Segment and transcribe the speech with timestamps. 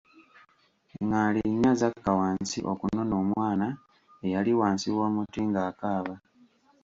[1.05, 3.67] Ngaali nnya zakka wansi okunona omwana
[4.25, 6.15] eyali wansi w'omuti ng'akaaba.